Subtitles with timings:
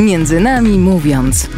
[0.00, 1.48] Między nami mówiąc.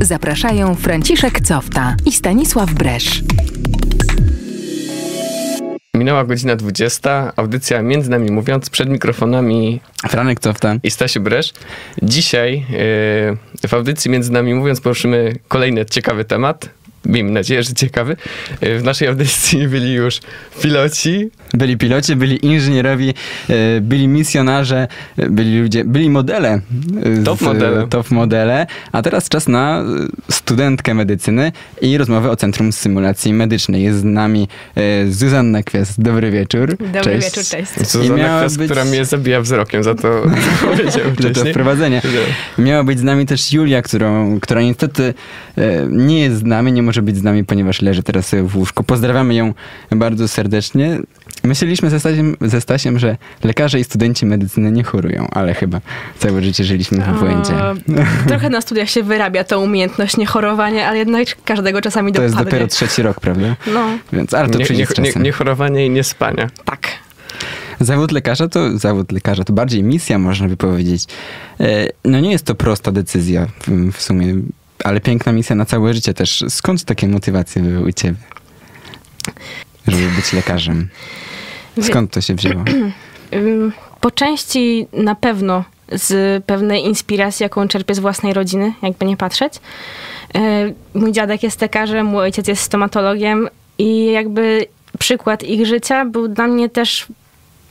[0.00, 3.22] Zapraszają Franciszek Cofta i Stanisław Bresz.
[5.94, 11.52] Minęła godzina 20, audycja Między Nami Mówiąc, przed mikrofonami Franek Cofta i Stasiu Bresz.
[12.02, 12.66] Dzisiaj
[13.62, 16.68] yy, w audycji Między Nami Mówiąc poruszymy kolejny ciekawy temat.
[17.04, 18.16] Miejmy nadzieję, że ciekawy.
[18.60, 20.20] Yy, w naszej audycji byli już
[20.62, 21.30] piloci.
[21.54, 26.60] Byli piloci, byli inżynierowie, yy, byli misjonarze, yy, byli ludzie, byli modele.
[27.16, 27.86] yy, Top modele.
[27.88, 28.66] Top modele.
[28.92, 29.84] A teraz czas na
[30.30, 33.82] studentkę medycyny i rozmowę o Centrum Symulacji Medycznej.
[33.82, 34.48] Jest z nami
[35.10, 36.00] Zuzanna Kwiast.
[36.02, 36.76] Dobry wieczór.
[36.78, 37.26] Dobry Cześć.
[37.26, 37.90] wieczór, cześć.
[37.90, 40.22] Zuzanna miała Kwias, być- która mnie zabija wzrokiem za to,
[41.18, 42.02] Że to wprowadzenie.
[42.58, 45.14] Miała być z nami też Julia, którą, która niestety
[45.58, 48.84] e, nie jest z nami, nie może być z nami, ponieważ leży teraz w łóżku.
[48.84, 49.54] Pozdrawiamy ją
[49.90, 50.98] bardzo serdecznie.
[51.46, 55.80] Myśleliśmy ze Stasiem, ze Stasiem, że lekarze i studenci medycyny nie chorują, ale chyba
[56.18, 57.52] całe życie żyliśmy w błędzie.
[58.28, 62.50] Trochę na studiach się wyrabia tą umiejętność niechorowania, ale jednak każdego czasami To jest dopadnie.
[62.50, 63.56] dopiero trzeci rok, prawda?
[63.66, 65.22] No, Więc, ale to Nie, przyjdzie nie, nie, czasem.
[65.22, 66.50] nie chorowania i nie spania.
[66.64, 66.88] tak.
[67.80, 71.04] Zawód lekarza to zawód lekarza, to bardziej misja, można by powiedzieć.
[71.60, 74.34] E, No nie jest to prosta decyzja w, w sumie,
[74.84, 76.44] ale piękna misja na całe życie też.
[76.48, 78.16] Skąd takie motywacje były u ciebie?
[79.88, 80.88] Żeby być lekarzem.
[81.82, 82.64] Skąd to się wzięło?
[84.00, 89.54] Po części na pewno z pewnej inspiracji, jaką czerpię z własnej rodziny, jakby nie patrzeć.
[90.34, 90.40] Yy,
[90.94, 94.66] Mój dziadek jest lekarzem, mój ojciec jest stomatologiem i jakby
[94.98, 97.06] przykład ich życia był dla mnie też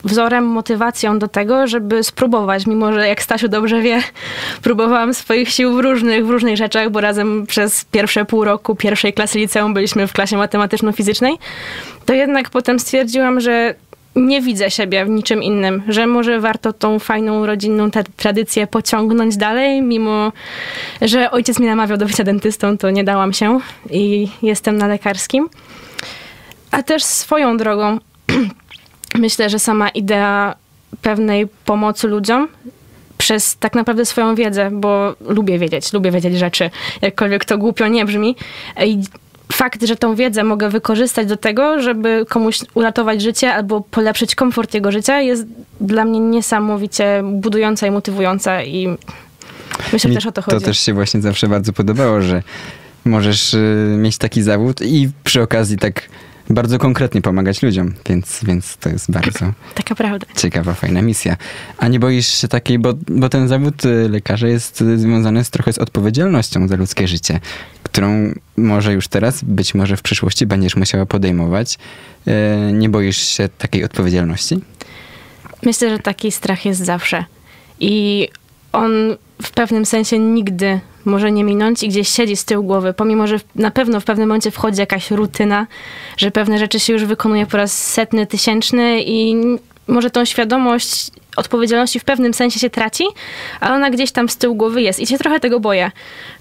[0.04, 4.02] wzorem, motywacją do tego, żeby spróbować, mimo że jak Stasiu dobrze wie,
[4.64, 9.14] próbowałam swoich sił w różnych, w różnych rzeczach, bo razem przez pierwsze pół roku pierwszej
[9.14, 11.38] klasy liceum byliśmy w klasie matematyczno-fizycznej,
[12.06, 13.76] to jednak potem stwierdziłam, że
[14.16, 19.82] nie widzę siebie w niczym innym, że może warto tą fajną rodzinną tradycję pociągnąć dalej,
[19.82, 20.32] mimo
[21.02, 25.50] że ojciec mnie namawiał do bycia dentystą, to nie dałam się i jestem na lekarskim.
[26.72, 28.00] A też swoją drogą
[29.16, 30.56] myślę, że sama idea
[31.02, 32.48] pewnej pomocy ludziom
[33.18, 36.70] przez tak naprawdę swoją wiedzę, bo lubię wiedzieć, lubię wiedzieć rzeczy,
[37.02, 38.36] jakkolwiek to głupio nie brzmi.
[38.86, 39.02] I
[39.52, 44.74] fakt, że tą wiedzę mogę wykorzystać do tego, żeby komuś uratować życie albo polepszyć komfort
[44.74, 45.46] jego życia, jest
[45.82, 48.88] dla mnie niesamowicie budująca i motywująca i
[49.94, 50.58] myślę, że Mi też o to chodzi.
[50.58, 52.44] To też się właśnie zawsze bardzo podobało, że
[53.06, 56.10] możesz y, mieć taki zawód i przy okazji tak
[56.50, 59.40] bardzo konkretnie pomagać ludziom, więc, więc to jest bardzo
[59.76, 60.28] Taka prawda.
[60.38, 61.38] ciekawa, fajna misja.
[61.78, 65.50] A nie boisz się takiej, bo, bo ten zawód y, lekarza jest y, związany z,
[65.50, 67.40] trochę z odpowiedzialnością za ludzkie życie,
[67.96, 71.78] którą może już teraz, być może w przyszłości będziesz musiała podejmować.
[72.28, 72.32] Y,
[72.74, 74.60] Nie boisz się takiej odpowiedzialności?
[75.64, 77.26] Myślę, że taki strach jest zawsze.
[77.80, 78.28] I
[78.72, 78.92] on
[79.42, 83.40] w pewnym sensie nigdy może nie minąć i gdzieś siedzi z tyłu głowy, pomimo, że
[83.56, 85.68] na pewno w pewnym momencie wchodzi jakaś rutyna,
[86.18, 89.36] że pewne rzeczy się już wykonuje po raz setny, tysięczny i
[89.88, 93.04] może tą świadomość odpowiedzialności w pewnym sensie się traci,
[93.60, 95.00] ale ona gdzieś tam z tyłu głowy jest.
[95.00, 95.92] I się trochę tego boję,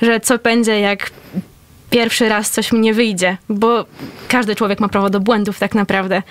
[0.03, 1.11] że co będzie, jak
[1.91, 3.85] pierwszy raz coś mi nie wyjdzie, bo
[4.29, 6.23] każdy człowiek ma prawo do błędów tak naprawdę.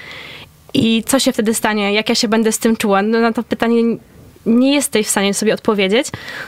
[0.73, 1.93] I co się wtedy stanie?
[1.93, 3.01] Jak ja się będę z tym czuła?
[3.01, 3.97] No na to pytanie
[4.45, 6.07] nie jesteś w stanie sobie odpowiedzieć,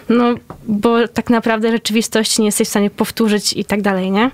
[0.09, 0.36] no
[0.68, 4.31] bo tak naprawdę rzeczywistość nie jesteś w stanie powtórzyć i tak dalej, nie?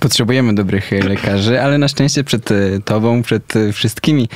[0.00, 4.28] Potrzebujemy dobrych lekarzy, ale na szczęście przed e, tobą, przed e, wszystkimi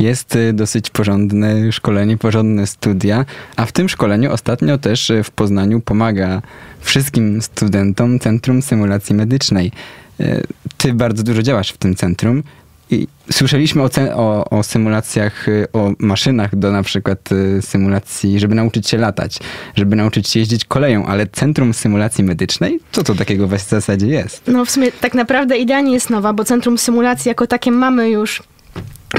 [0.00, 3.24] jest e, dosyć porządne szkolenie, porządne studia,
[3.56, 6.42] a w tym szkoleniu ostatnio też e, w Poznaniu pomaga
[6.80, 9.72] wszystkim studentom Centrum Symulacji Medycznej.
[10.20, 10.40] E,
[10.76, 12.42] Ty bardzo dużo działasz w tym centrum
[12.90, 17.28] i słyszeliśmy o, o, o symulacjach, o maszynach do na przykład
[17.60, 19.38] symulacji, żeby nauczyć się latać,
[19.74, 22.80] żeby nauczyć się jeździć koleją, ale Centrum Symulacji Medycznej?
[22.92, 24.42] Co to takiego w zasadzie jest?
[24.46, 28.10] No w sumie tak naprawdę idea nie jest nowa, bo Centrum Symulacji jako takie mamy
[28.10, 28.42] już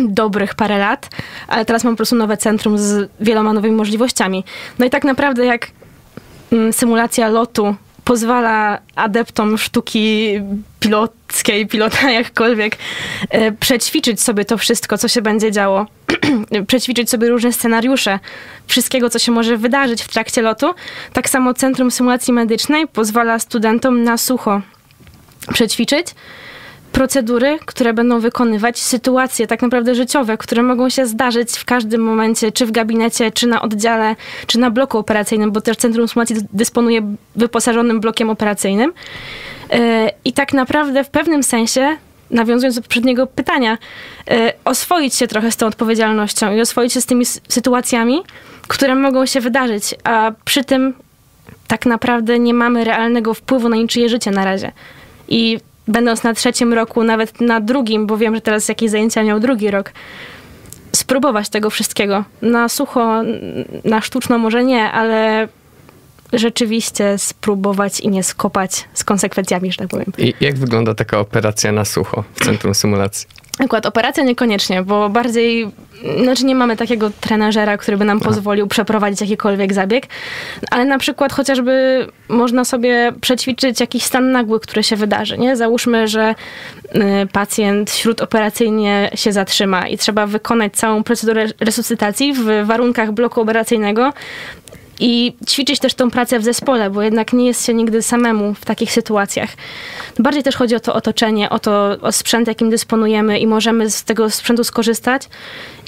[0.02, 1.10] dobrych parę lat,
[1.48, 4.44] ale teraz mam po prostu nowe centrum z wieloma nowymi możliwościami.
[4.80, 5.68] No i tak naprawdę jak
[6.52, 10.34] mm, symulacja lotu pozwala adeptom sztuki
[10.80, 12.78] pilotskiej, pilota jakkolwiek,
[13.30, 15.86] e, przećwiczyć sobie to wszystko, co się będzie działo,
[16.68, 18.20] przećwiczyć sobie różne scenariusze
[18.68, 20.74] wszystkiego, co się może wydarzyć w trakcie lotu,
[21.14, 24.62] tak samo Centrum Symulacji Medycznej pozwala studentom na sucho
[25.54, 26.08] przećwiczyć
[26.94, 32.52] procedury, które będą wykonywać, sytuacje tak naprawdę życiowe, które mogą się zdarzyć w każdym momencie,
[32.52, 34.16] czy w gabinecie, czy na oddziale,
[34.48, 38.94] czy na bloku operacyjnym, bo też Centrum Symulacji dysponuje wyposażonym blokiem operacyjnym.
[39.72, 39.78] Yy,
[40.26, 41.98] I tak naprawdę w pewnym sensie
[42.32, 43.78] nawiązując do poprzedniego pytania,
[44.32, 48.24] e, oswoić się trochę z tą odpowiedzialnością i oswoić się z tymi sytuacjami,
[48.68, 50.94] które mogą się wydarzyć, a przy tym
[51.68, 54.72] tak naprawdę nie mamy realnego wpływu na niczyje życie na razie.
[55.28, 59.40] I będąc na trzecim roku, nawet na drugim, bo wiem, że teraz jakieś zajęcia miał
[59.40, 59.92] drugi rok,
[60.92, 62.24] spróbować tego wszystkiego.
[62.42, 63.22] Na sucho,
[63.86, 65.48] na sztuczno może nie, ale
[66.34, 70.14] rzeczywiście spróbować i nie skopać z konsekwencjami, że tak powiem.
[70.18, 73.28] I jak wygląda taka operacja na sucho w centrum symulacji?
[73.60, 75.72] Akurat operacja niekoniecznie, bo bardziej,
[76.24, 80.08] znaczy nie mamy takiego trenażera, który by nam pozwolił przeprowadzić jakikolwiek zabieg,
[80.72, 85.58] ale na przykład chociażby można sobie przećwiczyć jakiś stan nagły, który się wydarzy, nie?
[85.58, 86.36] Załóżmy, że
[86.96, 87.00] y,
[87.32, 94.14] pacjent śródoperacyjnie się zatrzyma i trzeba wykonać całą procedurę resuscytacji w warunkach bloku operacyjnego,
[95.00, 98.66] i ćwiczyć też tą pracę w zespole, bo jednak nie jest się nigdy samemu w
[98.66, 99.50] takich sytuacjach.
[100.20, 104.04] Bardziej też chodzi o to otoczenie, o to o sprzęt, jakim dysponujemy i możemy z
[104.04, 105.30] tego sprzętu skorzystać.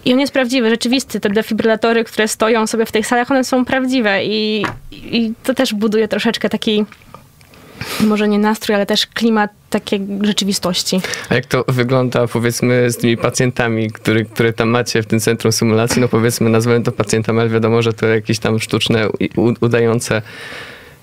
[0.06, 1.20] I on jest prawdziwy, rzeczywisty.
[1.20, 5.74] Te defibrylatory, które stoją sobie w tych salach, one są prawdziwe i, i to też
[5.74, 6.86] buduje troszeczkę taki,
[8.00, 11.02] może nie nastrój, ale też klimat takiej rzeczywistości.
[11.30, 15.52] A jak to wygląda powiedzmy z tymi pacjentami, który, które tam macie w tym centrum
[15.52, 16.02] symulacji?
[16.02, 19.08] No powiedzmy, nazwałem to pacjentami, ale wiadomo, że to jakieś tam sztuczne,
[19.62, 20.22] udające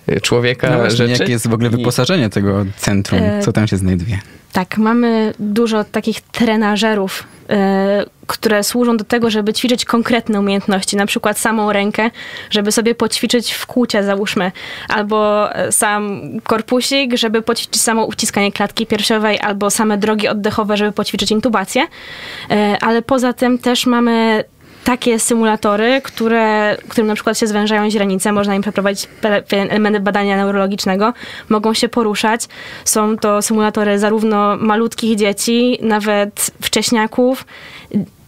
[0.08, 1.10] y, człowieka No właśnie, rzeczy.
[1.22, 3.20] jakie jest w ogóle wyposażenie tego centrum?
[3.22, 4.18] E, Co tam się znajduje?
[4.52, 11.06] Tak, mamy dużo takich trenażerów, e, które służą do tego, żeby ćwiczyć konkretne umiejętności, na
[11.06, 12.10] przykład samą rękę,
[12.50, 14.52] żeby sobie poćwiczyć w kłucie, załóżmy,
[14.88, 20.92] albo e, sam korpusik, żeby poćwiczyć samo uciskanie klatki piersiowej, albo same drogi oddechowe, żeby
[20.92, 21.86] poćwiczyć intubację.
[22.50, 24.44] E, ale poza tym też mamy
[24.84, 29.98] takie symulatory, które, którym na przykład się zwężają źrenice, można im przeprowadzić pe- pewien element
[29.98, 31.12] badania neurologicznego,
[31.48, 32.48] mogą się poruszać.
[32.84, 37.46] Są to symulatory zarówno malutkich dzieci, nawet wcześniaków,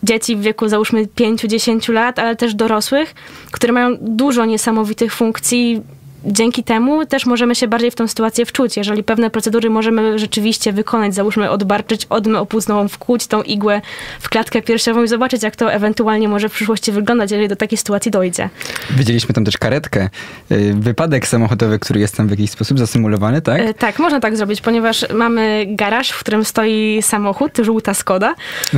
[0.03, 3.15] dzieci w wieku załóżmy 5-10 lat, ale też dorosłych,
[3.53, 5.83] które mają dużo niesamowitych funkcji.
[6.27, 8.77] Dzięki temu też możemy się bardziej w tą sytuację wczuć.
[8.77, 13.83] Jeżeli pewne procedury możemy rzeczywiście wykonać, załóżmy odbarczyć odmę opustną, wkłuć tą igłę
[14.21, 17.79] w klatkę piersiową i zobaczyć, jak to ewentualnie może w przyszłości wyglądać, jeżeli do takiej
[17.79, 18.49] sytuacji dojdzie.
[18.91, 20.09] Widzieliśmy tam też karetkę.
[20.53, 23.61] Y, Wypadek samochodowy, który jest tam w jakiś sposób zasymulowany, tak?
[23.61, 28.35] E, Tak, można tak zrobić, ponieważ mamy garaż, w którym stoi samochód, żółta Skoda.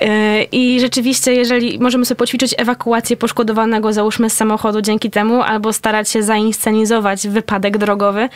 [0.00, 5.72] E, I rzeczywiście, jeżeli możemy sobie poćwiczyć ewakuację poszkodowanego, załóżmy z samochodu dzięki temu, albo
[5.72, 8.28] starać się zainscenizować wypadek drogowy.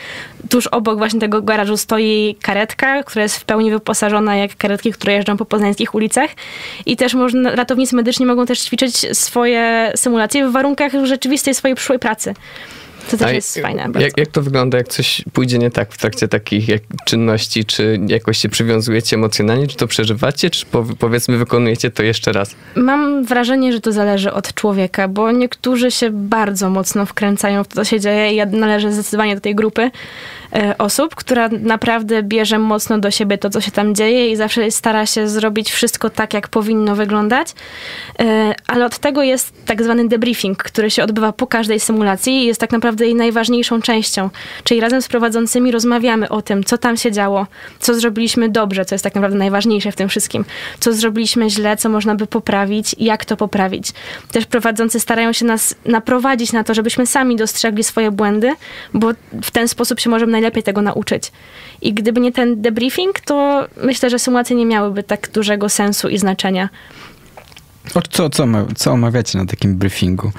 [0.51, 5.13] Tuż obok właśnie tego garażu stoi karetka, która jest w pełni wyposażona jak karetki, które
[5.13, 6.31] jeżdżą po poznańskich ulicach.
[6.87, 11.99] I też można, ratownicy medyczni mogą też ćwiczyć swoje symulacje w warunkach rzeczywistej swojej przyszłej
[11.99, 12.35] pracy.
[13.11, 13.83] To też jest fajne.
[13.83, 14.01] Bardzo.
[14.01, 16.67] Jak, jak to wygląda, jak coś pójdzie nie tak w trakcie takich
[17.05, 17.65] czynności?
[17.65, 19.67] Czy jakoś się przywiązujecie emocjonalnie?
[19.67, 20.51] Czy to przeżywacie?
[20.51, 22.57] Czy po, powiedzmy wykonujecie to jeszcze raz?
[22.75, 27.75] Mam wrażenie, że to zależy od człowieka, bo niektórzy się bardzo mocno wkręcają w to,
[27.75, 29.91] co się dzieje ja należę zdecydowanie do tej grupy
[30.53, 34.71] e, osób, która naprawdę bierze mocno do siebie to, co się tam dzieje i zawsze
[34.71, 37.49] stara się zrobić wszystko tak, jak powinno wyglądać.
[38.21, 42.47] E, Ale od tego jest tak zwany debriefing, który się odbywa po każdej symulacji i
[42.47, 44.31] jest tak naprawdę jej najważniejszą częścią.
[44.65, 47.47] Czyli razem z prowadzącymi rozmawiamy o tym, co tam się działo,
[47.81, 50.45] co zrobiliśmy dobrze, co jest tak naprawdę najważniejsze w tym wszystkim,
[50.81, 53.93] co zrobiliśmy źle, co można by poprawić, jak to poprawić.
[54.33, 58.55] Też prowadzący starają się nas naprowadzić na to, żebyśmy sami dostrzegli swoje błędy,
[58.95, 59.11] bo
[59.43, 61.33] w ten sposób się możemy najlepiej tego nauczyć.
[61.83, 66.19] I gdyby nie ten debriefing, to myślę, że symulacje nie miałyby tak dużego sensu i
[66.19, 66.69] znaczenia.
[67.95, 68.47] O, co, co,
[68.77, 70.33] co omawiacie na takim briefingu?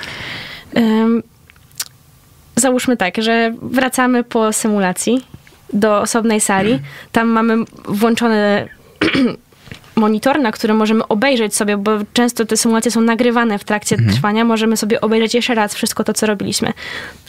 [2.60, 5.26] Załóżmy tak, że wracamy po symulacji
[5.74, 6.80] do osobnej sali.
[7.12, 8.68] Tam mamy włączony
[9.96, 14.46] monitor, na którym możemy obejrzeć sobie, bo często te symulacje są nagrywane w trakcie trwania,
[14.46, 16.74] możemy sobie obejrzeć jeszcze raz wszystko to, co robiliśmy.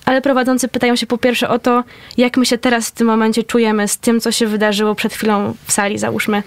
[0.05, 1.85] Ale prowadzący pytają się po pierwsze o to,
[2.17, 5.55] jak my się teraz w tym momencie czujemy z tym, co się wydarzyło przed chwilą
[5.67, 6.43] w sali, załóżmy.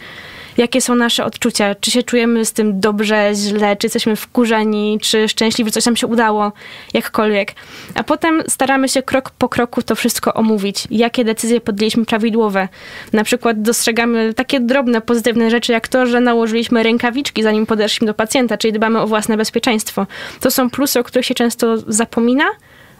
[0.57, 1.75] Jakie są nasze odczucia?
[1.75, 6.07] Czy się czujemy z tym dobrze, źle, czy jesteśmy wkurzeni, czy szczęśliwi, coś nam się
[6.07, 6.51] udało,
[6.93, 7.53] jakkolwiek.
[7.95, 10.87] A potem staramy się krok po kroku to wszystko omówić.
[10.91, 12.67] Jakie decyzje podjęliśmy prawidłowe.
[13.13, 18.13] Na przykład dostrzegamy takie drobne, pozytywne rzeczy, jak to, że nałożyliśmy rękawiczki, zanim podeszliśmy do
[18.13, 20.07] pacjenta, czyli dbamy o własne bezpieczeństwo.
[20.39, 22.45] To są plusy, o których się często zapomina,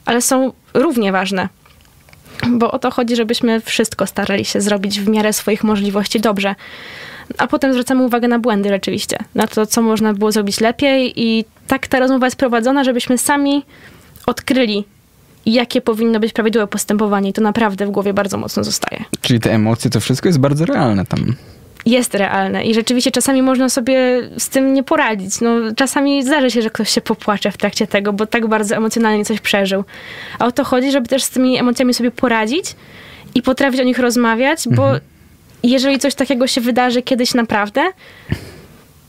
[0.05, 1.49] ale są równie ważne.
[2.49, 6.55] Bo o to chodzi, żebyśmy wszystko starali się zrobić w miarę swoich możliwości dobrze.
[7.37, 11.45] A potem zwracamy uwagę na błędy rzeczywiście, na to, co można było zrobić lepiej i
[11.67, 13.65] tak ta rozmowa jest prowadzona, żebyśmy sami
[14.25, 14.85] odkryli,
[15.45, 19.03] jakie powinno być prawidłowe postępowanie i to naprawdę w głowie bardzo mocno zostaje.
[19.21, 21.35] Czyli te emocje, to wszystko jest bardzo realne tam.
[21.85, 25.41] Jest realne i rzeczywiście czasami można sobie z tym nie poradzić.
[25.41, 29.25] No, czasami zdarzy się, że ktoś się popłacze w trakcie tego, bo tak bardzo emocjonalnie
[29.25, 29.83] coś przeżył.
[30.39, 32.75] A o to chodzi, żeby też z tymi emocjami sobie poradzić
[33.35, 34.91] i potrafić o nich rozmawiać, bo
[35.63, 37.81] jeżeli coś takiego się wydarzy kiedyś naprawdę,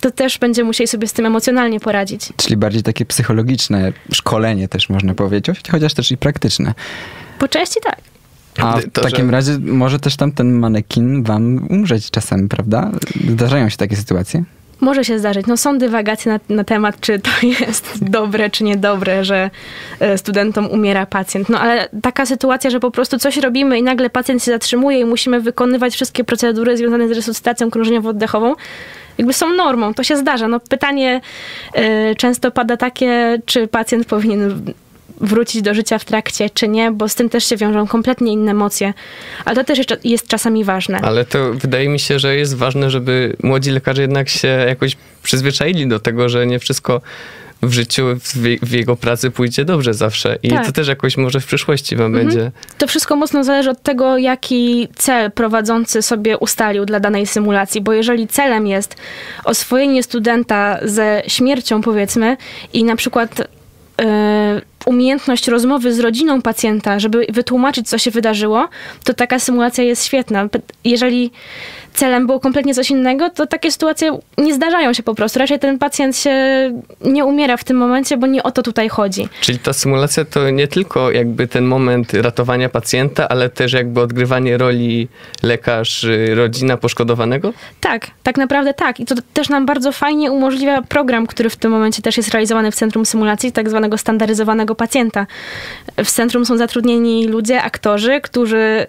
[0.00, 2.22] to też będzie musieli sobie z tym emocjonalnie poradzić.
[2.36, 6.74] Czyli bardziej takie psychologiczne szkolenie też można powiedzieć, chociaż też i praktyczne.
[7.38, 8.13] Po części tak.
[8.58, 12.90] A w To, że- takim razie może też tam ten manekin wam umrzeć czasem, prawda?
[13.30, 14.44] Zdarzają się takie sytuacje?
[14.80, 15.46] Może się zdarzyć.
[15.46, 17.30] No, są dywagacje na, na temat, czy to
[17.60, 19.50] jest dobre, czy niedobre, że
[20.00, 21.48] e, studentom umiera pacjent.
[21.48, 25.04] No ale taka sytuacja, że po prostu coś robimy i nagle pacjent się zatrzymuje i
[25.04, 28.54] musimy wykonywać wszystkie procedury związane z resuscytacją krążeniowo-oddechową,
[29.18, 29.94] jakby są normą.
[29.94, 30.48] To się zdarza.
[30.48, 31.20] No, pytanie
[31.74, 34.62] e, często pada takie, czy pacjent powinien
[35.20, 38.50] wrócić do życia w trakcie, czy nie, bo z tym też się wiążą kompletnie inne
[38.50, 38.94] emocje.
[39.44, 41.00] Ale to też jest, czasami ważne.
[41.00, 45.88] Ale to wydaje mi się, że jest ważne, żeby młodzi lekarze jednak się jakoś przyzwyczaili
[45.88, 47.00] do tego, że nie wszystko
[47.62, 48.06] w życiu,
[48.62, 50.38] w, jego pracy pójdzie dobrze zawsze.
[50.42, 50.66] I Tak.
[50.66, 52.50] to też jakoś może w przyszłości wam będzie.
[52.78, 57.92] To wszystko mocno zależy od tego, jaki cel prowadzący sobie ustalił dla danej symulacji, bo
[57.92, 58.96] jeżeli celem jest
[59.44, 62.36] oswojenie studenta ze śmiercią, powiedzmy,
[62.72, 63.44] i na przykład e,
[64.86, 68.68] umiejętność rozmowy z rodziną pacjenta, żeby wytłumaczyć, co się wydarzyło,
[69.04, 70.48] to taka symulacja jest świetna.
[70.84, 71.30] Jeżeli
[71.94, 75.38] celem było kompletnie coś innego, to takie sytuacje nie zdarzają się po prostu.
[75.38, 76.34] Raczej ten pacjent się
[77.00, 79.28] nie umiera w tym momencie, bo nie o to tutaj chodzi.
[79.40, 84.58] Czyli ta symulacja to nie tylko jakby ten moment ratowania pacjenta, ale też jakby odgrywanie
[84.58, 85.08] roli
[85.42, 87.52] lekarz, rodzina poszkodowanego?
[87.80, 89.00] Tak, tak naprawdę tak.
[89.00, 92.70] I to też nam bardzo fajnie umożliwia program, który w tym momencie też jest realizowany
[92.70, 95.26] w Centrum Symulacji, tak zwanego standaryzowanego pacjenta.
[96.04, 98.86] W centrum są zatrudnieni ludzie, aktorzy, którzy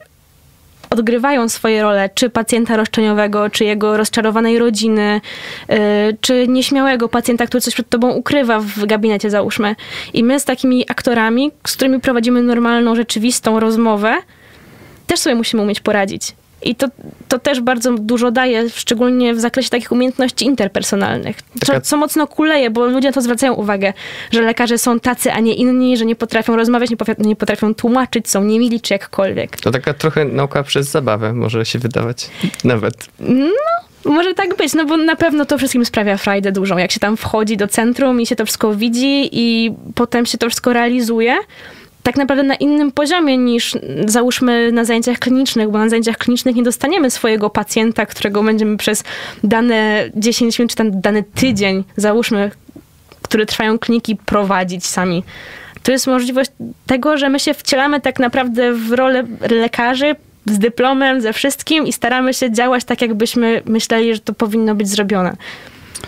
[0.90, 5.22] odgrywają swoje role, czy pacjenta roszczeniowego, czy jego rozczarowanej rodziny,
[5.70, 5.78] yy,
[6.22, 9.76] czy nieśmiałego pacjenta, który coś przed tobą ukrywa w gabinecie, załóżmy.
[10.14, 14.16] I my z takimi aktorami, z którymi prowadzimy normalną, rzeczywistą rozmowę,
[15.08, 16.36] też sobie musimy umieć poradzić.
[16.66, 16.88] I to,
[17.28, 21.38] to też bardzo dużo daje, szczególnie w zakresie takich umiejętności interpersonalnych.
[21.66, 23.94] Co, co mocno kuleje, bo ludzie na to zwracają uwagę,
[24.32, 27.76] że lekarze są tacy, a nie inni, że nie potrafią rozmawiać, nie potrafią, nie potrafią
[27.76, 29.58] tłumaczyć, są niemili czy jakkolwiek.
[29.58, 32.30] To taka trochę nauka przez zabawę może się wydawać.
[32.64, 33.10] Nawet.
[34.06, 36.78] Może tak być, no bo na pewno to wszystkim sprawia frajdę dużą.
[36.78, 40.48] Jak się tam wchodzi do centrum i się to wszystko widzi i potem się to
[40.48, 41.36] wszystko realizuje,
[42.06, 46.64] tak naprawdę na innym poziomie niż załóżmy na zajęciach klinicznych, bo na zajęciach klinicznych nie
[46.64, 49.04] dostaniemy swojego pacjenta, którego będziemy przez
[49.44, 52.52] dane 10 minut czy tam dany tydzień, załóżmy,
[53.22, 55.24] które trwają kliniki, prowadzić sami.
[55.84, 56.52] To jest możliwość
[56.86, 61.94] tego, że my się wcielamy tak naprawdę w rolę lekarzy z dyplomem, ze wszystkim i
[61.94, 65.36] staramy się działać tak, jakbyśmy myśleli, że to powinno być zrobione.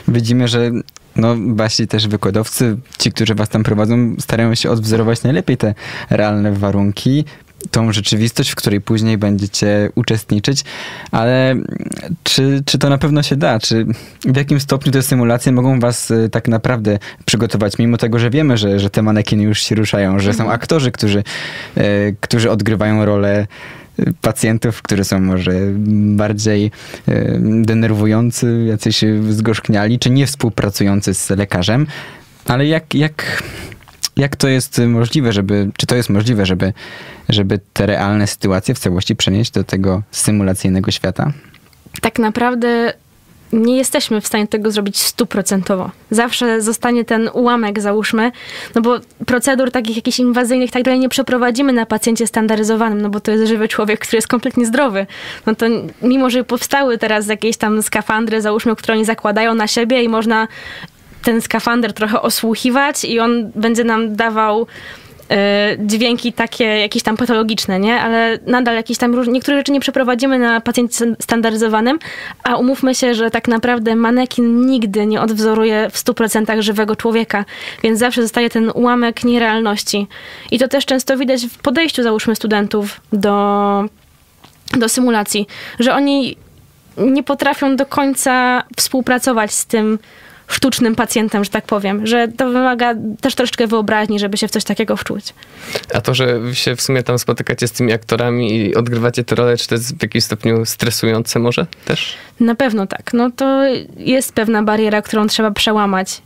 [0.08, 0.72] Widzimy, że
[1.18, 5.76] no wasi też wykładowcy, ci, którzy was tam prowadzą, starają się odwzorować najlepiej te
[6.10, 7.26] realne warunki,
[7.72, 10.64] tą rzeczywistość, w której później będziecie uczestniczyć,
[11.12, 11.56] ale
[12.24, 13.60] czy, czy to na pewno się da?
[13.60, 13.86] Czy
[14.26, 18.58] w jakim stopniu te symulacje mogą was y, tak naprawdę przygotować, mimo tego, że wiemy,
[18.58, 21.24] że, że te manekiny już się ruszają, że są aktorzy, którzy,
[21.78, 23.48] y, którzy odgrywają rolę
[24.22, 25.52] pacjentów, którzy są może
[26.16, 26.72] bardziej
[27.42, 31.88] denerwujący, jacyś zgorzkniali, czy nie współpracujący z lekarzem,
[32.46, 33.44] ale jak, jak,
[34.16, 36.74] jak to jest możliwe, żeby, czy to jest możliwe, żeby,
[37.30, 41.34] żeby te realne sytuacje w całości przenieść do tego symulacyjnego świata?
[42.02, 42.94] Tak naprawdę
[43.54, 45.92] nie jesteśmy w stanie tego zrobić stuprocentowo.
[46.12, 48.32] Zawsze zostanie ten ułamek, załóżmy,
[48.76, 53.20] no bo procedur takich jakichś inwazyjnych tak dalej nie przeprowadzimy na pacjencie standaryzowanym, no bo
[53.20, 55.06] to jest żywy człowiek, który jest kompletnie zdrowy.
[55.46, 55.66] No to
[56.02, 60.48] mimo, że powstały teraz jakieś tam skafandry, załóżmy, które oni zakładają na siebie i można
[61.24, 64.68] ten skafander trochę osłuchiwać i on będzie nam dawał
[65.80, 68.02] dźwięki takie jakieś tam patologiczne, nie?
[68.02, 69.28] Ale nadal jakieś tam róż...
[69.28, 72.00] niektóre rzeczy nie przeprowadzimy na pacjencie standaryzowanym,
[72.44, 77.46] a umówmy się, że tak naprawdę manekin nigdy nie odwzoruje w 100% żywego człowieka,
[77.84, 80.08] więc zawsze zostaje ten ułamek nierealności.
[80.52, 83.86] I to też często widać w podejściu, załóżmy, studentów do,
[84.78, 85.48] do symulacji,
[85.80, 86.38] że oni
[86.98, 90.00] nie potrafią do końca współpracować z tym
[90.48, 94.64] sztucznym pacjentem, że tak powiem, że to wymaga też troszeczkę wyobraźni, żeby się w coś
[94.64, 95.34] takiego wczuć.
[95.94, 99.58] A to, że się w sumie tam spotykacie z tymi aktorami i odgrywacie te role,
[99.58, 102.14] czy to jest w jakimś stopniu stresujące może też?
[102.40, 103.14] Na pewno tak.
[103.14, 103.64] No to
[103.98, 106.22] jest pewna bariera, którą trzeba przełamać.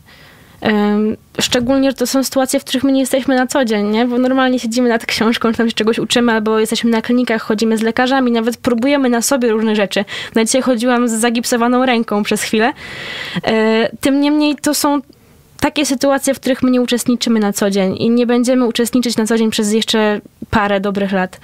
[1.42, 4.06] Szczególnie, że to są sytuacje, w których my nie jesteśmy na co dzień, nie?
[4.06, 7.78] Bo normalnie siedzimy nad książką, czy tam się czegoś uczymy, albo jesteśmy na klinikach, chodzimy
[7.78, 10.06] z lekarzami, nawet próbujemy na sobie różne rzeczy.
[10.36, 12.74] Na dzisiaj chodziłam z zagipsowaną ręką przez chwilę.
[13.44, 15.02] E, Tym niemniej to są
[15.60, 19.26] takie sytuacje, w których my nie uczestniczymy na co dzień i nie będziemy uczestniczyć na
[19.28, 21.40] co dzień przez jeszcze parę dobrych lat.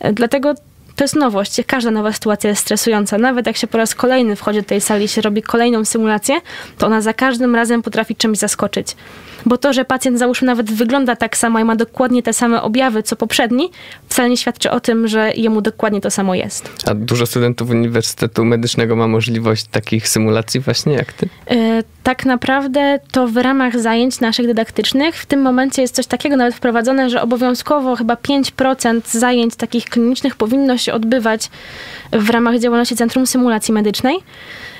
[0.00, 0.54] E, Dlatego
[0.96, 1.60] to jest nowość.
[1.66, 3.18] Każda nowa sytuacja jest stresująca.
[3.18, 6.40] Nawet jak się po raz kolejny wchodzi do tej sali i się robi kolejną symulację,
[6.78, 8.96] to ona za każdym razem potrafi czymś zaskoczyć.
[9.46, 13.02] Bo to, że pacjent załóżmy nawet wygląda tak samo i ma dokładnie te same objawy
[13.02, 13.70] co poprzedni,
[14.08, 16.70] wcale nie świadczy o tym, że jemu dokładnie to samo jest.
[16.86, 21.28] A dużo studentów Uniwersytetu Medycznego ma możliwość takich symulacji właśnie jak ty?
[21.50, 26.36] E, Tak naprawdę to w ramach zajęć naszych dydaktycznych w tym momencie jest coś takiego
[26.36, 31.50] nawet wprowadzone, że obowiązkowo chyba 5% zajęć takich klinicznych powinno się odbywać
[32.12, 34.16] w ramach działalności Centrum Symulacji Medycznej.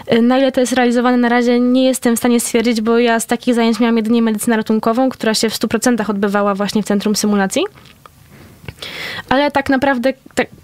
[0.07, 3.21] E, Na ile to jest realizowane na razie nie jestem w stanie stwierdzić, bo ja
[3.21, 7.17] z takich zajęć miałam jedynie medycynę ratunkową, która się w 100% odbywała właśnie w Centrum
[7.17, 7.63] Symulacji.
[9.29, 10.13] Ale tak naprawdę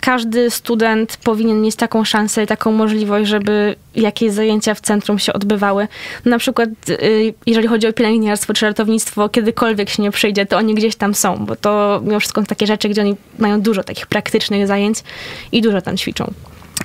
[0.00, 5.33] każdy student powinien mieć taką szansę i taką możliwość, żeby jakieś zajęcia w centrum się
[5.33, 5.89] odbywały.
[6.25, 10.75] Na przykład, y, jeżeli chodzi o pielęgniarstwo czy ratownictwo, kiedykolwiek się nie przyjdzie, to oni
[10.75, 14.07] gdzieś tam są, bo to mimo wszystko są takie rzeczy, gdzie oni mają dużo takich
[14.07, 14.99] praktycznych zajęć
[15.53, 16.33] i dużo tam ćwiczą.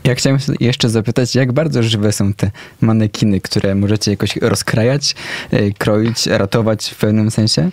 [0.03, 5.15] Ja chciałem jeszcze zapytać, jak bardzo żywe są te manekiny, które możecie jakoś rozkrajać,
[5.51, 7.69] e, kroić, ratować w pewnym sensie?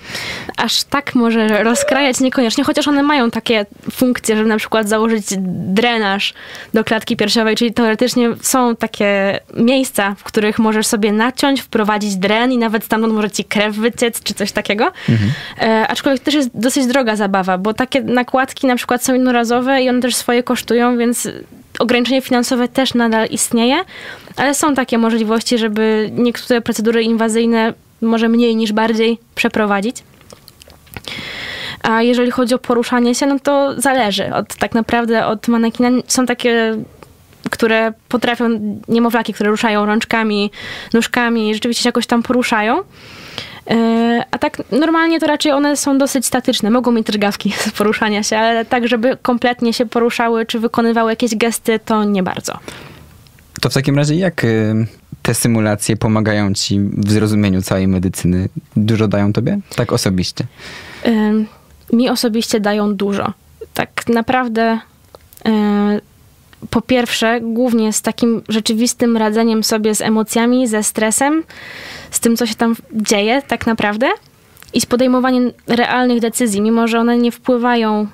[0.56, 6.34] aż tak może rozkrajać niekoniecznie, chociaż one mają takie funkcje, żeby na przykład założyć drenaż
[6.74, 12.52] do klatki piersiowej, czyli teoretycznie są takie miejsca, w których możesz sobie naciąć, wprowadzić dren
[12.52, 14.92] i nawet stamtąd może ci krew wyciec, czy coś takiego.
[15.60, 19.88] E, aczkolwiek też jest dosyć droga zabawa, bo takie nakładki na przykład są jednorazowe i
[19.88, 21.28] one też swoje kosztują, więc
[21.82, 23.84] ograniczenie finansowe też nadal istnieje,
[24.36, 29.96] ale są takie możliwości, żeby niektóre procedury inwazyjne może mniej niż bardziej przeprowadzić.
[31.82, 35.88] A jeżeli chodzi o poruszanie się, no to zależy od tak naprawdę od manekina.
[36.06, 36.76] Są takie,
[37.50, 38.48] które potrafią,
[38.88, 40.50] niemowlaki, które ruszają rączkami,
[40.94, 42.82] nóżkami, rzeczywiście się jakoś tam poruszają.
[43.70, 46.70] E, A tak normalnie to raczej one są dosyć statyczne.
[46.70, 51.36] Mogą mieć drgawki z poruszania się, ale tak, żeby kompletnie się poruszały czy wykonywały jakieś
[51.36, 52.58] gesty, to nie bardzo.
[53.60, 54.86] To w takim razie jak y,
[55.22, 58.48] te symulacje pomagają ci w zrozumieniu całej medycyny?
[58.76, 59.58] Dużo dają tobie?
[59.76, 60.46] Tak osobiście.
[61.92, 63.32] Mi osobiście dają dużo.
[63.74, 64.78] Tak naprawdę,
[65.46, 65.50] y,
[66.70, 71.42] po pierwsze, głównie z takim rzeczywistym radzeniem sobie z emocjami, ze stresem,
[72.10, 74.10] z tym, co się tam dzieje, tak naprawdę.
[74.74, 78.06] I z podejmowaniem realnych decyzji, mimo że one nie wpływają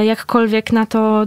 [0.00, 1.26] y, jakkolwiek na to,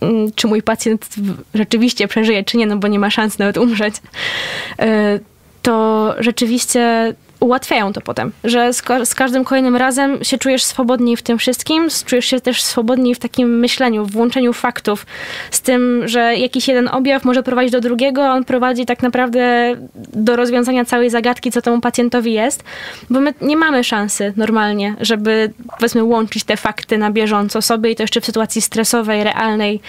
[0.00, 1.08] mm, czy mój pacjent
[1.54, 5.20] rzeczywiście przeżyje, czy nie, no bo nie ma szans nawet umrzeć, y,
[5.62, 11.16] to rzeczywiście ułatwiają to potem, że z, ka- z każdym kolejnym razem się czujesz swobodniej
[11.16, 15.06] w tym wszystkim, czujesz się też swobodniej w takim myśleniu, w włączeniu faktów,
[15.50, 19.74] z tym, że jakiś jeden objaw może prowadzić do drugiego, a on prowadzi tak naprawdę
[19.96, 22.64] do rozwiązania całej zagadki, co temu pacjentowi jest,
[23.10, 27.96] bo my nie mamy szansy normalnie, żeby powiedzmy łączyć te fakty na bieżąco sobie i
[27.96, 29.80] to jeszcze w sytuacji stresowej, realnej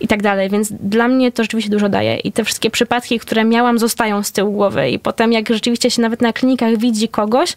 [0.00, 3.44] i tak dalej, więc dla mnie to rzeczywiście dużo daje i te wszystkie przypadki, które
[3.44, 4.90] miałam, zostają z tyłu głowy.
[4.90, 7.56] I potem jak rzeczywiście się nawet na klinikach widzi kogoś,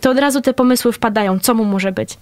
[0.00, 2.18] to od razu te pomysły wpadają, co mu może być.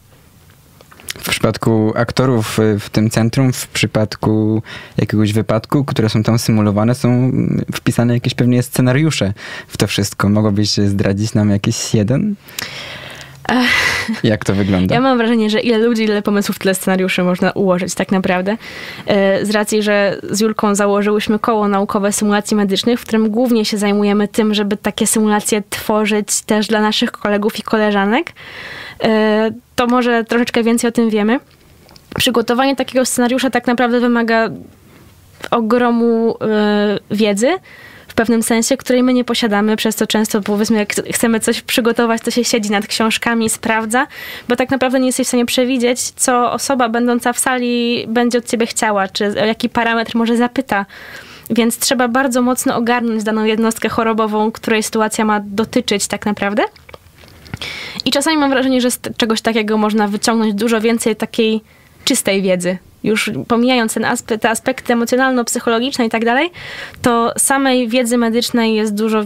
[1.18, 4.62] W przypadku aktorów y, w tym centrum, w przypadku
[4.96, 7.32] jakiegoś wypadku, które są tam symulowane, są
[7.74, 9.32] wpisane jakieś pewnie scenariusze
[9.68, 10.28] w to wszystko.
[10.28, 12.34] Mogłabyś zdradzić nam jakiś jeden?
[14.24, 14.94] Jak to wygląda?
[14.94, 18.56] Ja mam wrażenie, że ile ludzi, ile pomysłów, tyle scenariuszy można ułożyć tak naprawdę.
[19.06, 23.78] E, Z racji, że z Julką założyłyśmy koło naukowe symulacji medycznych, w którym głównie się
[23.78, 28.32] zajmujemy tym, żeby takie symulacje tworzyć też dla naszych kolegów i koleżanek,
[29.04, 31.40] e, to może troszeczkę więcej o tym wiemy.
[32.16, 34.48] Przygotowanie takiego scenariusza tak naprawdę wymaga
[35.50, 37.48] ogromu e, wiedzy,
[38.20, 42.30] pewnym sensie, której my nie posiadamy, przez to często powiedzmy, jak chcemy coś przygotować, to
[42.30, 44.06] się siedzi nad książkami, sprawdza,
[44.48, 48.44] bo tak naprawdę nie jesteś w stanie przewidzieć, co osoba będąca w sali będzie od
[48.44, 50.86] ciebie chciała, czy o jaki parametr może zapyta.
[51.50, 56.62] Więc trzeba bardzo mocno ogarnąć daną jednostkę chorobową, której sytuacja ma dotyczyć tak naprawdę.
[58.04, 61.60] I czasami mam wrażenie, że z czegoś takiego można wyciągnąć dużo więcej takiej
[62.04, 62.78] czystej wiedzy.
[63.02, 66.50] Już pomijając ten aspe- te aspekty emocjonalno-psychologiczne i tak dalej,
[67.02, 69.24] to samej wiedzy medycznej jest dużo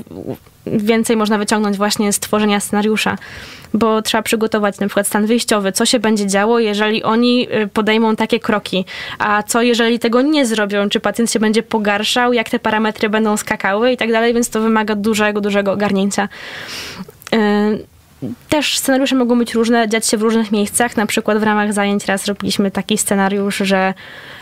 [0.66, 3.18] więcej można wyciągnąć właśnie z tworzenia scenariusza,
[3.74, 8.16] bo trzeba przygotować na przykład stan wyjściowy, co się będzie działo, jeżeli oni y, podejmą
[8.16, 8.84] takie kroki,
[9.18, 13.36] a co jeżeli tego nie zrobią, czy pacjent się będzie pogarszał, jak te parametry będą
[13.36, 16.28] skakały i tak dalej, więc to wymaga dużego, dużego ogarnięcia.
[18.48, 20.96] Też scenariusze mogą być różne, dziać się w różnych miejscach.
[20.96, 23.94] Na przykład w ramach zajęć raz robiliśmy taki scenariusz, że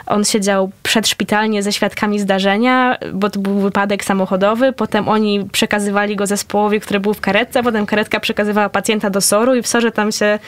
[0.07, 4.73] on siedział przedszpitalnie ze świadkami zdarzenia, bo to był wypadek samochodowy.
[4.73, 9.55] Potem oni przekazywali go zespołowi, który był w karetce, potem karetka przekazywała pacjenta do SOR-u
[9.55, 10.39] i w SOR-ze tam się...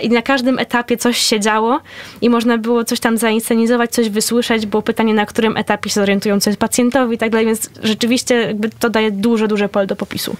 [0.00, 1.80] I na każdym etapie coś się działo
[2.20, 6.40] i można było coś tam zainscenizować, coś wysłyszeć, było pytanie, na którym etapie się zorientują,
[6.40, 10.36] co jest pacjentowi i tak dalej, więc rzeczywiście to daje duże, duże pole do popisu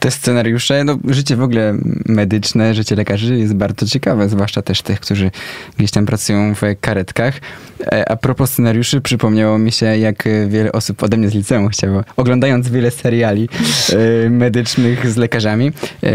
[0.00, 5.00] te scenariusze, no życie w ogóle medyczne, życie lekarzy jest bardzo ciekawe, zwłaszcza też tych,
[5.00, 5.30] którzy
[5.78, 7.40] gdzieś tam pracują w karetkach.
[7.80, 12.04] E, a propos scenariuszy, przypomniało mi się, jak wiele osób ode mnie z liceum chciało,
[12.16, 13.48] oglądając wiele seriali
[14.26, 16.10] e, medycznych z lekarzami, e,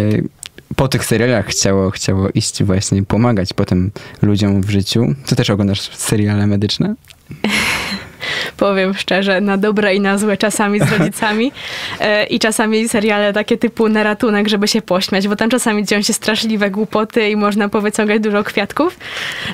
[0.76, 3.92] po tych serialach chciało, chciało iść właśnie pomagać potem
[4.22, 5.16] ludziom w życiu.
[5.26, 6.96] Co też oglądasz seriale medyczne?
[8.58, 11.52] powiem szczerze, na dobre i na złe czasami z rodzicami
[12.00, 16.02] e, i czasami seriale takie typu na ratunek, żeby się pośmiać, bo tam czasami dzieją
[16.02, 18.98] się straszliwe głupoty i można powyciągać dużo kwiatków.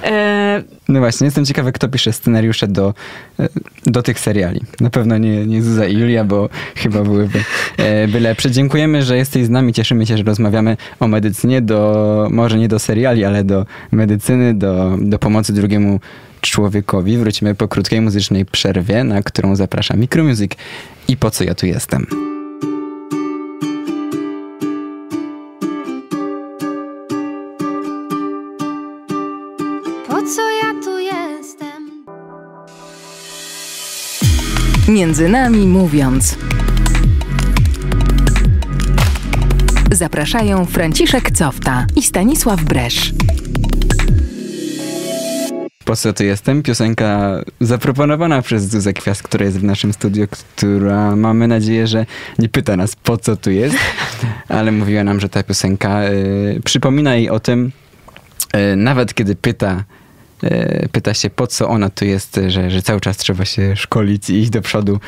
[0.04, 2.94] E, no właśnie, jestem ciekawy, kto pisze scenariusze do,
[3.40, 3.50] e,
[3.86, 4.62] do tych seriali.
[4.80, 7.44] Na pewno nie, nie Zuza i Julia, bo chyba byłyby
[8.08, 8.52] by lepsze.
[8.52, 9.74] Dziękujemy, że jesteś z nami.
[9.74, 14.98] Cieszymy się, że rozmawiamy o medycynie, do, może nie do seriali, ale do medycyny, do,
[15.00, 16.00] do pomocy drugiemu
[16.42, 17.18] człowiekowi.
[17.18, 20.52] Wrócimy po krótkiej muzycznej przerwie, na którą zaprasza Micromusic
[21.08, 22.06] i po co ja tu jestem.
[30.08, 31.90] Po co ja tu jestem?
[34.88, 36.38] Między nami mówiąc.
[39.92, 43.14] Zapraszają Franciszek Cofta i Stanisław Bresz.
[45.90, 46.64] Po co tu jestem?
[46.64, 52.06] Piosenka zaproponowana przez Zuzę Kwiast, która jest w naszym studiu, która mamy nadzieję, że
[52.40, 53.76] nie pyta nas po co tu jest,
[54.50, 57.72] ale mówiła nam, że ta piosenka y, przypomina jej o tym,
[58.56, 59.84] y, nawet kiedy pyta,
[60.44, 64.30] y, pyta się po co ona tu jest, że, że cały czas trzeba się szkolić
[64.30, 65.00] i iść do przodu.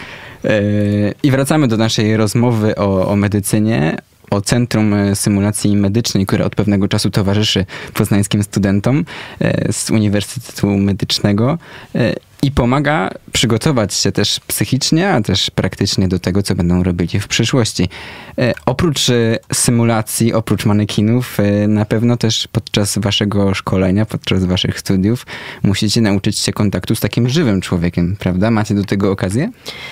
[1.23, 3.97] I wracamy do naszej rozmowy o, o medycynie,
[4.31, 9.05] o Centrum e, Symulacji Medycznej, które od pewnego czasu towarzyszy poznańskim studentom
[9.39, 11.57] e, z Uniwersytetu Medycznego.
[11.95, 17.19] E, i pomaga przygotować się też psychicznie, a też praktycznie do tego, co będą robili
[17.19, 17.89] w przyszłości.
[18.37, 24.79] E, oprócz e, symulacji, oprócz manekinów, e, na pewno też podczas waszego szkolenia, podczas waszych
[24.79, 25.25] studiów
[25.63, 28.51] musicie nauczyć się kontaktu z takim żywym człowiekiem, prawda?
[28.51, 29.49] Macie do tego okazję?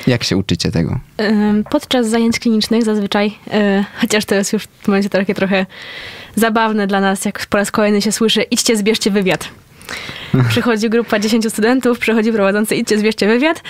[0.07, 0.99] Jak się uczycie tego?
[1.69, 3.31] Podczas zajęć klinicznych zazwyczaj,
[4.01, 5.65] chociaż to jest już w momencie takie trochę
[6.35, 9.49] zabawne dla nas, jak po raz kolejny się słyszy, idźcie, zbierzcie wywiad.
[10.49, 13.63] Przychodzi grupa 10 studentów, przychodzi prowadzący, idźcie, zbierzcie wywiad.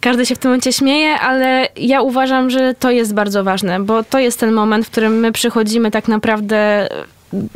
[0.00, 4.04] Każdy się w tym momencie śmieje, ale ja uważam, że to jest bardzo ważne, bo
[4.04, 6.88] to jest ten moment, w którym my przychodzimy tak naprawdę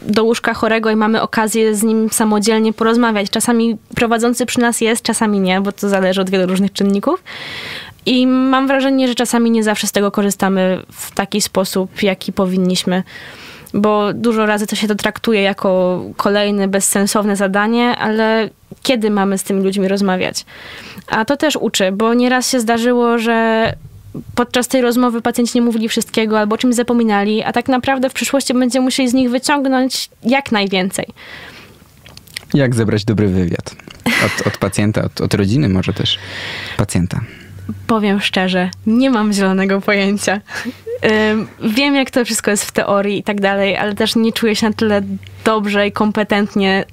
[0.03, 3.31] do łóżka chorego i mamy okazję z nim samodzielnie porozmawiać.
[3.31, 7.23] Czasami prowadzący przy nas jest, czasami nie, bo to zależy od wielu różnych czynników.
[8.07, 13.03] I mam wrażenie, że czasami nie zawsze z tego korzystamy w taki sposób, jaki powinniśmy
[13.75, 18.49] bo dużo razy to się to traktuje jako kolejne bezsensowne zadanie, ale
[18.83, 20.45] kiedy mamy z tymi ludźmi rozmawiać?
[21.07, 23.73] A to też uczy, bo nieraz się zdarzyło, że
[24.35, 28.55] podczas tej rozmowy pacjenci nie mówili wszystkiego albo czymś zapominali, a tak naprawdę w przyszłości
[28.55, 31.07] będziemy musieli z nich wyciągnąć jak najwięcej.
[32.55, 33.77] Jak zebrać dobry wywiad?
[34.07, 36.19] Od, od pacjenta, od, od rodziny, może też
[36.77, 37.21] pacjenta.
[37.87, 40.41] Powiem szczerze, nie mam zielonego pojęcia.
[41.63, 44.69] Wiem, jak to wszystko jest w teorii i tak dalej, ale też nie czuję się
[44.69, 45.03] na tyle
[45.45, 46.85] dobrze i kompetentnie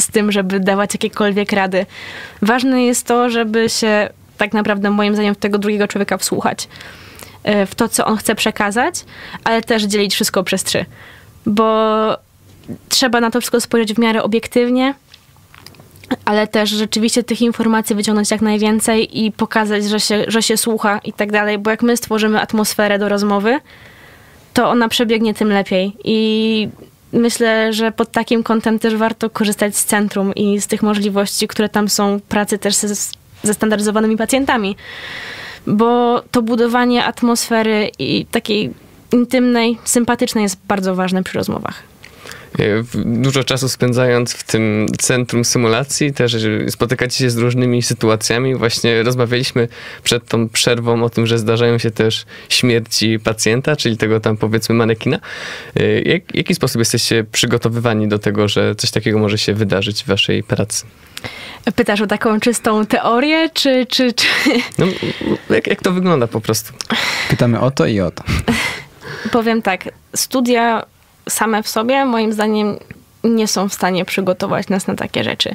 [0.00, 1.86] z tym, żeby dawać jakiekolwiek rady.
[2.42, 6.68] Ważne jest to, żeby się tak naprawdę moim zdaniem w tego drugiego człowieka wsłuchać.
[7.44, 9.04] E, w to, co on chce przekazać,
[9.44, 10.84] ale też dzielić wszystko przez trzy.
[11.46, 12.16] Bo
[12.88, 14.94] trzeba na to wszystko spojrzeć w miarę obiektywnie,
[16.24, 21.00] ale też rzeczywiście tych informacji wyciągnąć jak najwięcej i pokazać, że się, że się słucha
[21.04, 23.58] i tak dalej, bo jak my stworzymy atmosferę do rozmowy,
[24.54, 26.68] to ona przebiegnie tym lepiej i
[27.12, 31.68] myślę, że pod takim kątem też warto korzystać z centrum i z tych możliwości, które
[31.68, 32.94] tam są, pracy też ze,
[33.42, 34.76] ze standaryzowanymi pacjentami,
[35.66, 38.74] bo to budowanie atmosfery i takiej
[39.12, 41.82] intymnej, sympatycznej jest bardzo ważne przy rozmowach.
[42.58, 42.62] E,
[43.04, 46.36] dużo czasu spędzając w tym centrum symulacji, też
[46.68, 48.54] spotykacie się z różnymi sytuacjami.
[48.54, 49.68] Właśnie rozmawialiśmy
[50.02, 54.74] przed tą przerwą o tym, że zdarzają się też śmierci pacjenta, czyli tego tam powiedzmy
[54.74, 55.18] manekina.
[55.76, 60.02] E, jak, w jaki sposób jesteście przygotowywani do tego, że coś takiego może się wydarzyć
[60.02, 60.86] w waszej pracy?
[61.76, 63.86] Pytasz o taką czystą teorię, czy...
[63.86, 64.26] czy, czy...
[64.78, 64.86] No,
[65.50, 66.72] jak, jak to wygląda po prostu?
[67.30, 68.24] Pytamy o to i o to.
[69.32, 70.82] powiem tak, studia
[71.28, 72.76] same w sobie moim zdaniem
[73.24, 75.54] nie są w stanie przygotować nas na takie rzeczy.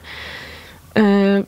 [0.98, 1.44] Y,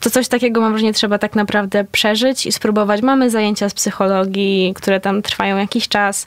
[0.00, 3.02] to coś takiego mam wrażenie trzeba tak naprawdę przeżyć i spróbować.
[3.02, 6.26] Mamy zajęcia z psychologii, które tam trwają jakiś czas,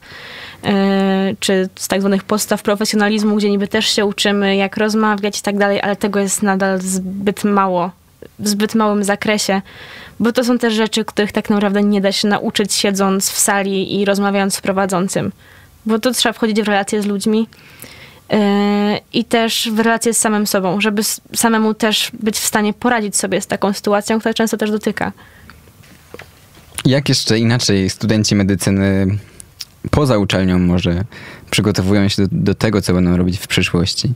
[0.65, 0.69] y,
[1.39, 5.57] czy z tak zwanych podstaw profesjonalizmu, gdzie niby też się uczymy, jak rozmawiać i tak
[5.57, 7.91] dalej, ale tego jest nadal zbyt mało,
[8.39, 9.61] w zbyt małym zakresie,
[10.19, 13.99] bo to są też rzeczy, których tak naprawdę nie da się nauczyć siedząc w sali
[13.99, 15.31] i rozmawiając z prowadzącym,
[15.87, 17.47] bo to trzeba wchodzić w relacje z ludźmi
[19.13, 21.01] i też w relacje z samym sobą, żeby
[21.35, 25.11] samemu też być w stanie poradzić sobie z taką sytuacją, która często też dotyka.
[26.85, 29.07] Jak jeszcze inaczej studenci medycyny
[29.91, 31.03] poza uczelnią może
[31.49, 34.13] przygotowują się do, do tego, co będą robić w przyszłości?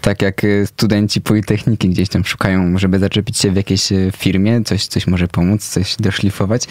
[0.00, 4.62] Tak jak y, studenci Politechniki gdzieś tam szukają, żeby zaczepić się w jakiejś y, firmie,
[4.64, 6.66] coś, coś może pomóc, coś doszlifować.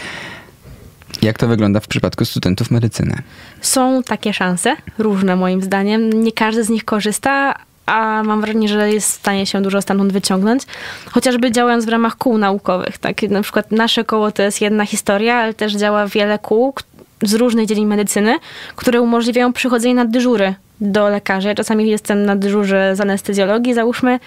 [1.23, 3.15] Jak to wygląda w przypadku studentów medycyny?
[3.61, 6.23] Są takie szanse, różne moim zdaniem.
[6.23, 7.55] Nie każdy z nich korzysta,
[7.85, 10.63] a mam wrażenie, że jest w stanie się dużo stamtąd wyciągnąć,
[11.11, 12.97] chociażby działając w ramach kół naukowych.
[12.97, 13.21] Tak?
[13.21, 16.73] Na przykład nasze koło to jest jedna historia, ale też działa wiele kół
[17.21, 18.37] z różnych dziedzin medycyny,
[18.75, 21.47] które umożliwiają przychodzenie na dyżury do lekarzy.
[21.47, 24.19] Ja czasami jestem na dyżurze z anestezjologii, załóżmy,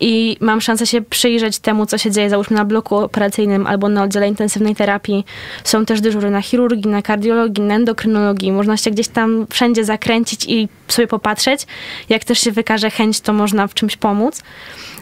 [0.00, 4.02] i mam szansę się przyjrzeć temu, co się dzieje, załóżmy, na bloku operacyjnym albo na
[4.02, 5.24] oddziale intensywnej terapii.
[5.64, 8.52] Są też dyżury na chirurgii, na kardiologii, na endokrynologii.
[8.52, 11.66] Można się gdzieś tam wszędzie zakręcić i sobie popatrzeć.
[12.08, 14.42] Jak też się wykaże chęć, to można w czymś pomóc.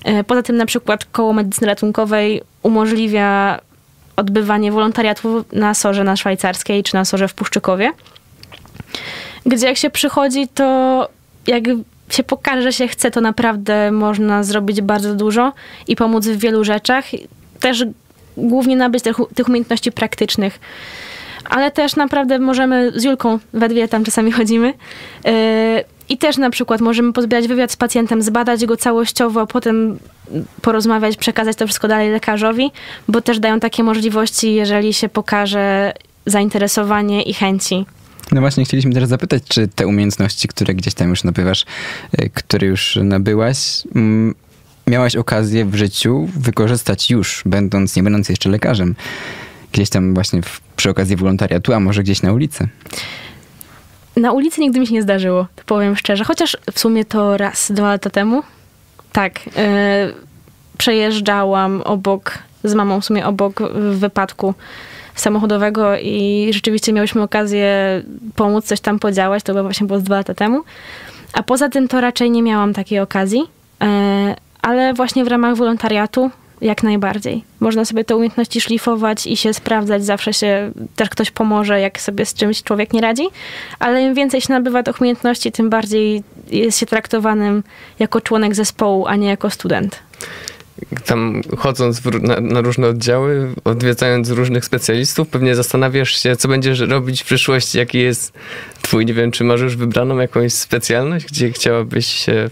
[0.05, 3.61] E, poza tym na przykład koło medycyny ratunkowej umożliwia
[4.17, 7.93] odbywanie wolontariatu na sorze na szwajcarskiej czy na sorze w Puszczykowie
[9.47, 11.09] gdzie jak się przychodzi, to
[11.47, 11.65] jak
[12.11, 15.53] się pokaże, że się chce, to naprawdę można zrobić bardzo dużo
[15.89, 17.05] i pomóc w wielu rzeczach.
[17.61, 17.85] Też
[18.37, 20.61] głównie nabyć tych, tych umiejętności praktycznych.
[21.51, 24.75] Ale też naprawdę możemy z Julką we dwie tam czasami chodzimy.
[25.25, 25.33] Yy,
[26.09, 29.99] I też na przykład możemy pozbierać wywiad z pacjentem, zbadać go całościowo, a potem
[30.63, 32.73] porozmawiać, przekazać to wszystko dalej lekarzowi,
[33.09, 35.93] bo też dają takie możliwości, jeżeli się pokaże
[36.27, 37.85] zainteresowanie i chęci.
[38.33, 41.65] No właśnie, chcieliśmy teraz zapytać, czy te umiejętności, które gdzieś tam już nabywasz,
[42.19, 43.83] e, które już nabyłaś,
[44.87, 48.95] miałaś okazję w życiu wykorzystać już, będąc, nie będąc jeszcze lekarzem,
[49.73, 52.69] gdzieś tam właśnie w, przy okazji wolontariatu, a może gdzieś na ulicy?
[54.17, 57.73] Na ulicy nigdy mi się nie zdarzyło, to powiem szczerze, chociaż w sumie to raz,
[57.73, 58.43] dwa lata temu.
[59.13, 59.53] Tak, yy,
[60.79, 64.55] przejeżdżałam obok, z mamą w sumie obok w wypadku
[65.17, 68.03] samochodowego i rzeczywiście miałyśmy okazję
[68.37, 70.63] pomóc coś tam podziałać, to właśnie było z dwa lata temu.
[71.33, 73.43] A poza tym to raczej nie miałam takiej okazji,
[73.83, 77.45] e, ale właśnie w ramach wolontariatu jak najbardziej.
[77.61, 82.27] Można sobie te umiejętności szlifować i się sprawdzać, zawsze się też ktoś pomoże, jak sobie
[82.27, 83.29] z czymś człowiek nie radzi,
[83.79, 87.63] ale im więcej się nabywa tych umiejętności, tym bardziej jest się traktowanym
[87.99, 89.99] jako członek zespołu, a nie jako student
[91.05, 96.81] tam chodząc w, na, na, różne oddziały, odwiedzając różnych specjalistów, pewnie zastanawiasz się, co będziesz
[96.81, 98.33] robić w przyszłości, jaki jest
[98.83, 102.51] twój, nie wiem, czy masz już wybraną jakąś specjalność, gdzie chciałabyś się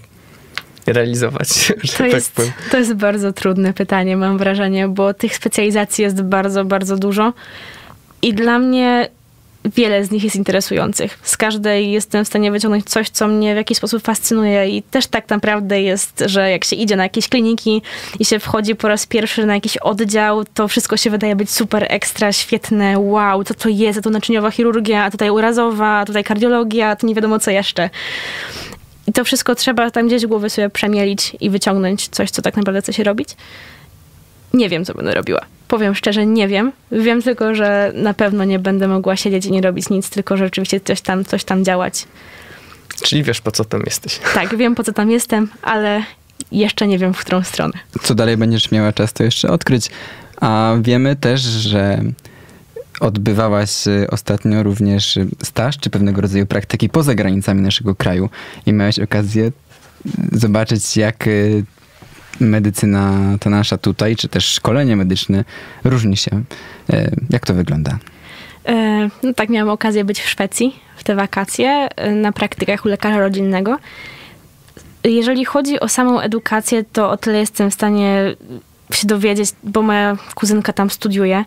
[0.86, 1.48] realizować?
[1.92, 6.64] To, tak jest, to jest bardzo trudne pytanie, mam wrażenie, bo tych specjalizacji jest bardzo,
[6.64, 7.32] bardzo dużo.
[8.22, 9.08] I dla mnie
[9.64, 11.18] wiele z nich jest interesujących.
[11.22, 15.06] Z każdej jestem w stanie wyciągnąć coś, co mnie w jakiś sposób fascynuje i też
[15.06, 17.82] tak naprawdę jest, że jak się idzie na jakieś kliniki
[18.18, 21.86] i się wchodzi po raz pierwszy na jakiś oddział, to wszystko się wydaje być super
[21.88, 26.24] ekstra, świetne, wow, co to jest, a tu naczyniowa chirurgia, a tutaj urazowa, a tutaj
[26.24, 27.90] kardiologia, a to nie wiadomo co jeszcze.
[29.06, 32.80] I to wszystko trzeba tam gdzieś głowy sobie przemielić i wyciągnąć coś, co tak naprawdę
[32.80, 33.28] chce się robić.
[34.54, 35.40] Nie wiem, co będę robiła.
[35.68, 36.72] Powiem szczerze, nie wiem.
[36.92, 40.80] Wiem tylko, że na pewno nie będę mogła siedzieć i nie robić nic, tylko rzeczywiście
[40.80, 42.06] coś tam, coś tam działać.
[43.02, 44.20] Czyli wiesz, po co tam jesteś.
[44.34, 46.02] Tak, wiem, po co tam jestem, ale
[46.52, 47.72] jeszcze nie wiem, w którą stronę.
[48.02, 49.90] Co dalej będziesz miała czas to jeszcze odkryć.
[50.40, 52.02] A wiemy też, że
[53.00, 58.30] odbywałaś y, ostatnio również staż, czy pewnego rodzaju praktyki poza granicami naszego kraju
[58.66, 59.52] i miałeś okazję
[60.32, 61.64] zobaczyć, jak y,
[62.40, 65.44] medycyna ta nasza tutaj, czy też szkolenie medyczne
[65.84, 66.42] różni się.
[66.90, 67.98] E, jak to wygląda?
[68.66, 72.88] E, no tak, miałam okazję być w Szwecji w te wakacje e, na praktykach u
[72.88, 73.78] lekarza rodzinnego.
[75.04, 78.36] Jeżeli chodzi o samą edukację, to o tyle jestem w stanie
[78.92, 81.44] się dowiedzieć, bo moja kuzynka tam studiuje.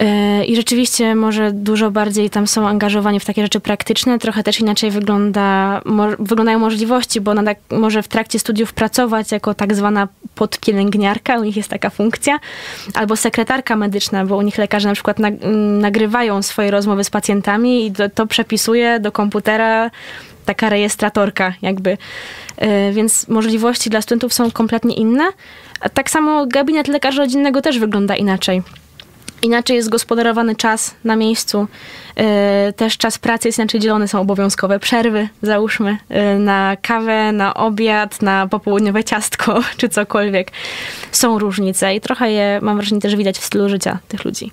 [0.00, 4.60] E, I rzeczywiście może dużo bardziej tam są angażowani w takie rzeczy praktyczne, trochę też
[4.60, 9.74] inaczej wygląda, mo, wyglądają możliwości, bo ona tak, może w trakcie studiów pracować jako tak
[9.74, 12.38] zwana podpielęgniarka, u nich jest taka funkcja,
[12.94, 15.34] albo sekretarka medyczna, bo u nich lekarze na przykład nag,
[15.80, 19.90] nagrywają swoje rozmowy z pacjentami i to, to przepisuje do komputera
[20.44, 21.98] taka rejestratorka jakby.
[22.56, 25.24] E, więc możliwości dla studentów są kompletnie inne.
[25.80, 28.62] A tak samo gabinet lekarza rodzinnego też wygląda inaczej.
[29.42, 31.66] Inaczej jest gospodarowany czas na miejscu.
[32.16, 37.54] E, też czas pracy jest inaczej dzielony, są obowiązkowe przerwy, załóżmy, e, na kawę, na
[37.54, 40.52] obiad, na popołudniowe ciastko czy cokolwiek.
[41.12, 44.50] Są różnice i trochę je, mam wrażenie, też widać w stylu życia tych ludzi.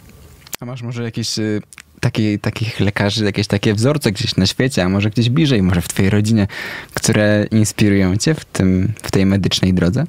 [0.59, 1.61] A masz może jakieś y,
[1.99, 5.87] taki, takich lekarzy, jakieś takie wzorce gdzieś na świecie, a może gdzieś bliżej, może w
[5.87, 6.47] twojej rodzinie,
[6.93, 10.03] które inspirują cię w, tym, w tej medycznej drodze?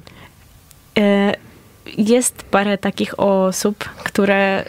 [1.97, 4.65] Jest parę takich osób, które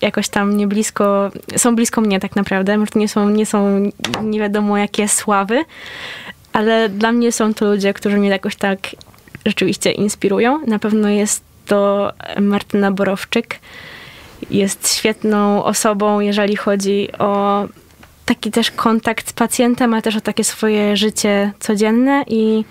[0.00, 3.90] jakoś tam nie blisko, są blisko mnie tak naprawdę, może nie są, nie są
[4.22, 5.64] nie wiadomo jakie sławy,
[6.52, 8.78] ale dla mnie są to ludzie, którzy mnie jakoś tak
[9.46, 10.66] rzeczywiście inspirują.
[10.66, 13.58] Na pewno jest to Martyna Borowczyk.
[14.50, 17.64] Jest świetną osobą, jeżeli chodzi o
[18.24, 22.64] taki też kontakt z pacjentem, ale też o takie swoje życie codzienne i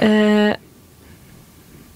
[0.00, 0.65] yy,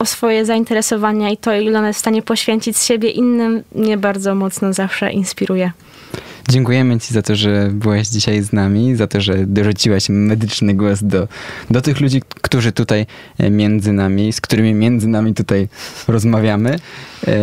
[0.00, 4.34] o swoje zainteresowania i to, ile ona jest w stanie poświęcić siebie innym, mnie bardzo
[4.34, 5.72] mocno zawsze inspiruje.
[6.48, 10.98] Dziękujemy Ci za to, że byłaś dzisiaj z nami, za to, że dorzuciłaś medyczny głos
[11.02, 11.28] do,
[11.70, 13.06] do tych ludzi, którzy tutaj
[13.38, 15.68] e, między nami, z którymi między nami tutaj
[16.08, 16.78] rozmawiamy.
[17.26, 17.36] E,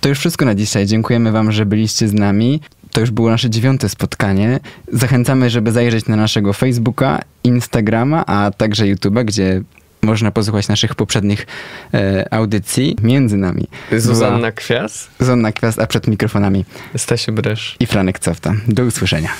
[0.00, 0.86] to już wszystko na dzisiaj.
[0.86, 2.60] Dziękujemy Wam, że byliście z nami.
[2.92, 4.60] To już było nasze dziewiąte spotkanie.
[4.92, 9.62] Zachęcamy, żeby zajrzeć na naszego Facebooka, Instagrama, a także YouTube'a, gdzie
[10.02, 11.46] można posłuchać naszych poprzednich
[11.94, 12.96] e, audycji.
[13.02, 16.64] Między nami Zuzanna była Kwias, Zuzanna Kwiast, a przed mikrofonami
[16.96, 17.76] Stasiu Bresz.
[17.80, 18.54] i Franek Cofta.
[18.68, 19.30] Do usłyszenia.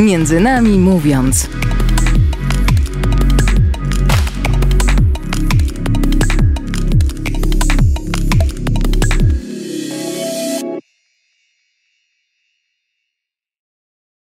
[0.00, 1.48] Między nami mówiąc.